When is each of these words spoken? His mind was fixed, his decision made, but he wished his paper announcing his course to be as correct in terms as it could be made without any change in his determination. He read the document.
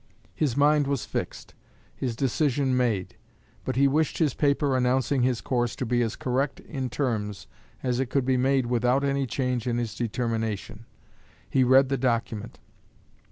His 0.33 0.57
mind 0.57 0.87
was 0.87 1.05
fixed, 1.05 1.53
his 1.95 2.15
decision 2.15 2.75
made, 2.75 3.17
but 3.63 3.75
he 3.75 3.87
wished 3.87 4.17
his 4.17 4.33
paper 4.33 4.75
announcing 4.75 5.21
his 5.21 5.41
course 5.41 5.75
to 5.75 5.85
be 5.85 6.01
as 6.01 6.15
correct 6.15 6.59
in 6.59 6.89
terms 6.89 7.45
as 7.83 7.99
it 7.99 8.07
could 8.09 8.25
be 8.25 8.35
made 8.35 8.65
without 8.65 9.03
any 9.03 9.27
change 9.27 9.67
in 9.67 9.77
his 9.77 9.93
determination. 9.93 10.87
He 11.47 11.63
read 11.63 11.89
the 11.89 11.99
document. 11.99 12.57